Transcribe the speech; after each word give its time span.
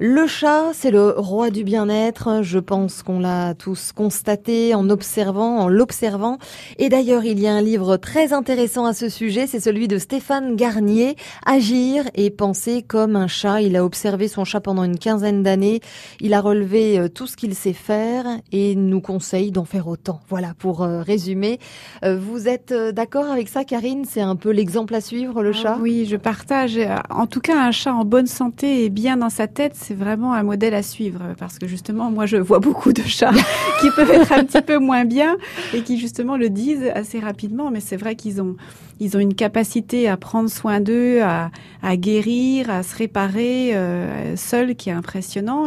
Le 0.00 0.26
chat, 0.26 0.72
c'est 0.72 0.90
le 0.90 1.10
roi 1.10 1.50
du 1.50 1.62
bien-être. 1.62 2.42
Je 2.42 2.58
pense 2.58 3.04
qu'on 3.04 3.20
l'a 3.20 3.54
tous 3.54 3.92
constaté 3.92 4.74
en 4.74 4.90
observant, 4.90 5.58
en 5.60 5.68
l'observant. 5.68 6.38
Et 6.78 6.88
d'ailleurs, 6.88 7.24
il 7.24 7.38
y 7.38 7.46
a 7.46 7.54
un 7.54 7.60
livre 7.60 7.96
très 7.96 8.32
intéressant 8.32 8.86
à 8.86 8.92
ce 8.92 9.08
sujet. 9.08 9.46
C'est 9.46 9.60
celui 9.60 9.86
de 9.86 9.98
Stéphane 9.98 10.56
Garnier, 10.56 11.14
Agir 11.46 12.10
et 12.16 12.30
penser 12.30 12.82
comme 12.82 13.14
un 13.14 13.28
chat. 13.28 13.60
Il 13.62 13.76
a 13.76 13.84
observé 13.84 14.26
son 14.26 14.44
chat 14.44 14.60
pendant 14.60 14.82
une 14.82 14.98
quinzaine 14.98 15.44
d'années. 15.44 15.78
Il 16.18 16.34
a 16.34 16.40
relevé 16.40 16.98
euh, 16.98 17.08
tout 17.08 17.28
ce 17.28 17.36
qu'il 17.36 17.54
sait 17.54 17.72
faire 17.72 18.26
et 18.50 18.74
nous 18.74 19.00
conseille 19.00 19.52
d'en 19.52 19.64
faire 19.64 19.86
autant. 19.86 20.18
Voilà, 20.28 20.54
pour 20.58 20.82
euh, 20.82 21.02
résumer. 21.02 21.60
Euh, 22.04 22.18
vous 22.18 22.48
êtes 22.48 22.74
d'accord 22.74 23.30
avec 23.30 23.46
ça, 23.46 23.62
Karine? 23.62 24.04
C'est 24.04 24.22
un 24.22 24.34
peu 24.34 24.50
l'exemple 24.50 24.92
à 24.96 25.00
suivre, 25.00 25.40
le 25.44 25.50
ah 25.50 25.52
chat? 25.62 25.78
Oui, 25.80 26.04
je 26.04 26.16
partage. 26.16 26.80
En 27.10 27.28
tout 27.28 27.40
cas, 27.40 27.60
un 27.60 27.70
chat 27.70 27.94
en 27.94 28.04
bonne 28.04 28.26
santé 28.26 28.84
et 28.84 28.90
bien 28.90 29.18
dans 29.18 29.30
sa 29.30 29.46
tête, 29.46 29.83
c'est 29.84 29.94
vraiment 29.94 30.32
un 30.32 30.42
modèle 30.42 30.72
à 30.72 30.82
suivre 30.82 31.20
parce 31.38 31.58
que 31.58 31.66
justement, 31.66 32.10
moi, 32.10 32.24
je 32.24 32.38
vois 32.38 32.58
beaucoup 32.58 32.94
de 32.94 33.02
chats 33.02 33.32
qui 33.80 33.90
peuvent 33.90 34.10
être 34.10 34.32
un 34.32 34.44
petit 34.44 34.62
peu 34.62 34.78
moins 34.78 35.04
bien 35.04 35.36
et 35.74 35.82
qui 35.82 35.98
justement 35.98 36.38
le 36.38 36.48
disent 36.48 36.90
assez 36.94 37.20
rapidement. 37.20 37.70
Mais 37.70 37.80
c'est 37.80 37.98
vrai 37.98 38.16
qu'ils 38.16 38.40
ont, 38.40 38.56
ils 38.98 39.14
ont 39.16 39.20
une 39.20 39.34
capacité 39.34 40.08
à 40.08 40.16
prendre 40.16 40.48
soin 40.48 40.80
d'eux, 40.80 41.20
à, 41.22 41.50
guérir, 41.96 42.70
à 42.70 42.82
se 42.82 42.96
réparer 42.96 43.72
euh, 43.74 44.34
qui 44.78 44.88
est 44.88 44.92
impressionnant. 44.92 45.66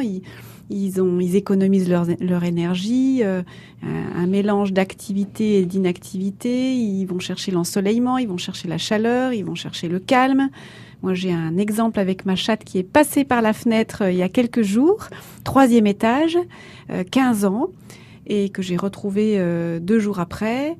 Ils, 0.69 1.01
ont, 1.01 1.19
ils 1.19 1.35
économisent 1.35 1.89
leur, 1.89 2.05
leur 2.19 2.43
énergie, 2.43 3.21
euh, 3.23 3.41
un, 3.83 4.27
mélange 4.27 4.73
d'activité 4.73 5.59
et 5.59 5.65
d'inactivité. 5.65 6.75
Ils 6.75 7.05
vont 7.05 7.19
chercher 7.19 7.51
l'ensoleillement, 7.51 8.17
ils 8.17 8.27
vont 8.27 8.37
chercher 8.37 8.67
la 8.67 8.77
chaleur, 8.77 9.33
ils 9.33 9.45
vont 9.45 9.55
chercher 9.55 9.87
le 9.87 9.99
calme. 9.99 10.49
Moi, 11.03 11.13
j'ai 11.13 11.31
un 11.31 11.57
exemple 11.57 11.99
avec 11.99 12.25
ma 12.25 12.35
chatte 12.35 12.63
qui 12.63 12.79
est 12.79 12.83
passée 12.83 13.23
par 13.23 13.41
la 13.41 13.53
fenêtre 13.53 14.03
euh, 14.03 14.11
il 14.11 14.17
y 14.17 14.23
a 14.23 14.29
quelques 14.29 14.63
jours, 14.63 15.07
troisième 15.43 15.87
étage, 15.87 16.37
euh, 16.89 17.03
15 17.09 17.45
ans, 17.45 17.67
et 18.25 18.49
que 18.49 18.61
j'ai 18.61 18.77
retrouvée 18.77 19.35
euh, 19.37 19.79
deux 19.79 19.99
jours 19.99 20.19
après, 20.19 20.75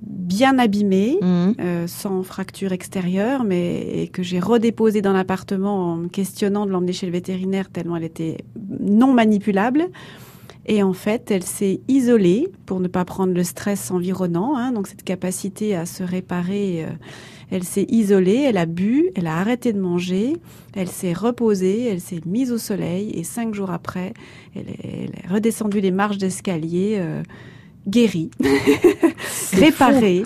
bien 0.00 0.58
abîmée, 0.58 1.18
mmh. 1.20 1.52
Euh, 1.60 1.86
sans 1.86 2.22
fracture 2.22 2.72
extérieure, 2.72 3.44
mais 3.44 4.02
et 4.02 4.08
que 4.08 4.22
j'ai 4.22 4.40
redéposée 4.40 5.02
dans 5.02 5.12
l'appartement 5.12 5.92
en 5.92 5.96
me 5.96 6.08
questionnant 6.08 6.66
de 6.66 6.70
l'emmener 6.70 6.92
chez 6.92 7.06
le 7.06 7.12
vétérinaire 7.12 7.70
tellement 7.70 7.96
elle 7.96 8.04
était 8.04 8.38
non 8.80 9.12
manipulable. 9.12 9.88
Et 10.70 10.82
en 10.82 10.92
fait, 10.92 11.30
elle 11.30 11.44
s'est 11.44 11.80
isolée 11.88 12.48
pour 12.66 12.78
ne 12.78 12.88
pas 12.88 13.06
prendre 13.06 13.32
le 13.32 13.42
stress 13.42 13.90
environnant. 13.90 14.54
Hein, 14.54 14.72
donc 14.72 14.86
cette 14.86 15.02
capacité 15.02 15.74
à 15.74 15.86
se 15.86 16.02
réparer, 16.02 16.84
euh, 16.84 16.90
elle 17.50 17.64
s'est 17.64 17.86
isolée, 17.88 18.44
elle 18.46 18.58
a 18.58 18.66
bu, 18.66 19.10
elle 19.14 19.28
a 19.28 19.38
arrêté 19.38 19.72
de 19.72 19.80
manger, 19.80 20.34
elle 20.76 20.88
s'est 20.88 21.14
reposée, 21.14 21.86
elle 21.86 22.02
s'est 22.02 22.20
mise 22.26 22.52
au 22.52 22.58
soleil. 22.58 23.12
Et 23.14 23.24
cinq 23.24 23.54
jours 23.54 23.70
après, 23.70 24.12
elle 24.54 24.68
est, 24.68 25.04
elle 25.04 25.24
est 25.24 25.32
redescendue 25.32 25.80
les 25.80 25.90
marches 25.90 26.18
d'escalier. 26.18 26.96
Euh, 26.98 27.22
guérie, 27.86 28.30
réparée. 29.52 30.24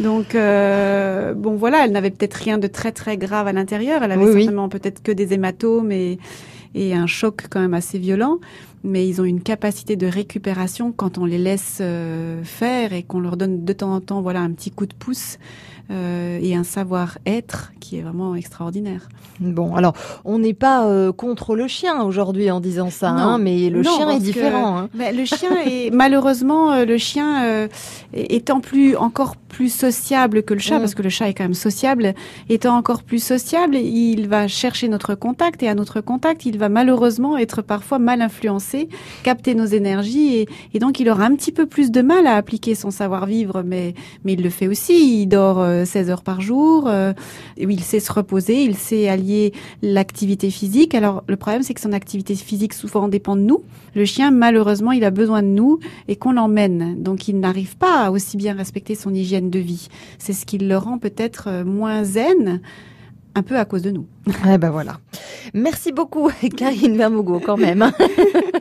Donc 0.00 0.34
euh, 0.34 1.34
bon 1.34 1.56
voilà, 1.56 1.84
elle 1.84 1.92
n'avait 1.92 2.10
peut-être 2.10 2.34
rien 2.34 2.58
de 2.58 2.66
très 2.66 2.92
très 2.92 3.16
grave 3.16 3.46
à 3.46 3.52
l'intérieur. 3.52 4.02
Elle 4.02 4.12
avait 4.12 4.24
oui, 4.24 4.32
certainement 4.32 4.64
oui. 4.64 4.70
peut-être 4.70 5.02
que 5.02 5.12
des 5.12 5.32
hématomes 5.32 5.92
et, 5.92 6.18
et 6.74 6.94
un 6.94 7.06
choc 7.06 7.46
quand 7.50 7.60
même 7.60 7.74
assez 7.74 7.98
violent 7.98 8.38
mais 8.84 9.06
ils 9.08 9.20
ont 9.20 9.24
une 9.24 9.42
capacité 9.42 9.96
de 9.96 10.06
récupération 10.06 10.92
quand 10.92 11.18
on 11.18 11.24
les 11.24 11.38
laisse 11.38 11.78
euh, 11.80 12.42
faire 12.42 12.92
et 12.92 13.02
qu'on 13.02 13.20
leur 13.20 13.36
donne 13.36 13.64
de 13.64 13.72
temps 13.72 13.94
en 13.94 14.00
temps 14.00 14.22
voilà 14.22 14.40
un 14.40 14.50
petit 14.52 14.70
coup 14.70 14.86
de 14.86 14.94
pouce 14.94 15.38
euh, 15.90 16.38
et 16.40 16.54
un 16.54 16.64
savoir-être 16.64 17.72
qui 17.80 17.98
est 17.98 18.02
vraiment 18.02 18.34
extraordinaire. 18.34 19.08
Bon, 19.40 19.74
alors 19.74 19.94
on 20.24 20.38
n'est 20.38 20.54
pas 20.54 20.86
euh, 20.86 21.12
contre 21.12 21.54
le 21.54 21.66
chien 21.66 22.02
aujourd'hui 22.02 22.50
en 22.50 22.60
disant 22.60 22.88
ça, 22.88 23.10
hein, 23.10 23.38
mais 23.38 23.68
le 23.68 23.82
non, 23.82 23.96
chien 23.96 24.10
est 24.10 24.20
différent. 24.20 24.78
Hein. 24.78 24.88
Ben, 24.94 25.14
le 25.14 25.24
chien 25.24 25.50
est 25.66 25.90
malheureusement 25.92 26.84
le 26.84 26.98
chien 26.98 27.68
étant 28.12 28.60
plus 28.60 28.96
encore 28.96 29.36
plus 29.52 29.72
sociable 29.72 30.42
que 30.42 30.54
le 30.54 30.60
chat, 30.60 30.78
mmh. 30.78 30.80
parce 30.80 30.94
que 30.94 31.02
le 31.02 31.10
chat 31.10 31.28
est 31.28 31.34
quand 31.34 31.44
même 31.44 31.54
sociable, 31.54 32.14
étant 32.48 32.76
encore 32.76 33.02
plus 33.02 33.22
sociable, 33.22 33.76
il 33.76 34.26
va 34.26 34.48
chercher 34.48 34.88
notre 34.88 35.14
contact 35.14 35.62
et 35.62 35.68
à 35.68 35.74
notre 35.74 36.00
contact, 36.00 36.46
il 36.46 36.58
va 36.58 36.70
malheureusement 36.70 37.36
être 37.36 37.60
parfois 37.60 37.98
mal 37.98 38.22
influencé, 38.22 38.88
capter 39.22 39.54
nos 39.54 39.66
énergies 39.66 40.36
et, 40.36 40.48
et 40.72 40.78
donc 40.78 40.98
il 41.00 41.08
aura 41.10 41.24
un 41.24 41.36
petit 41.36 41.52
peu 41.52 41.66
plus 41.66 41.90
de 41.90 42.00
mal 42.00 42.26
à 42.26 42.36
appliquer 42.36 42.74
son 42.74 42.90
savoir-vivre, 42.90 43.62
mais 43.62 43.94
mais 44.24 44.32
il 44.32 44.42
le 44.42 44.50
fait 44.50 44.68
aussi. 44.68 45.22
Il 45.22 45.26
dort 45.26 45.64
16 45.84 46.10
heures 46.10 46.22
par 46.22 46.40
jour, 46.40 46.88
euh, 46.88 47.12
il 47.58 47.80
sait 47.80 48.00
se 48.00 48.12
reposer, 48.12 48.64
il 48.64 48.76
sait 48.76 49.08
allier 49.08 49.52
l'activité 49.82 50.50
physique. 50.50 50.94
Alors 50.94 51.24
le 51.28 51.36
problème 51.36 51.62
c'est 51.62 51.74
que 51.74 51.80
son 51.80 51.92
activité 51.92 52.34
physique 52.34 52.72
souvent 52.72 53.08
dépend 53.08 53.36
de 53.36 53.42
nous. 53.42 53.62
Le 53.94 54.06
chien 54.06 54.30
malheureusement 54.30 54.92
il 54.92 55.04
a 55.04 55.10
besoin 55.10 55.42
de 55.42 55.48
nous 55.48 55.78
et 56.08 56.16
qu'on 56.16 56.32
l'emmène, 56.32 57.02
donc 57.02 57.28
il 57.28 57.38
n'arrive 57.38 57.76
pas 57.76 58.06
à 58.06 58.10
aussi 58.10 58.36
bien 58.38 58.54
respecter 58.54 58.94
son 58.94 59.12
hygiène 59.12 59.41
de 59.50 59.58
vie. 59.58 59.88
C'est 60.18 60.32
ce 60.32 60.46
qui 60.46 60.58
le 60.58 60.76
rend 60.76 60.98
peut-être 60.98 61.48
euh, 61.48 61.64
moins 61.64 62.04
zen 62.04 62.60
un 63.34 63.42
peu 63.42 63.56
à 63.56 63.64
cause 63.64 63.82
de 63.82 63.90
nous. 63.90 64.06
Eh 64.48 64.58
ben 64.58 64.70
voilà. 64.70 64.98
Merci 65.54 65.92
beaucoup, 65.92 66.30
Karine 66.56 66.96
Vermogo, 66.96 67.40
quand 67.44 67.56
même. 67.56 67.90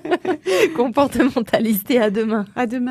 Comportementaliste 0.76 1.92
et 1.92 2.00
à 2.00 2.10
demain. 2.10 2.46
À 2.56 2.66
demain. 2.66 2.90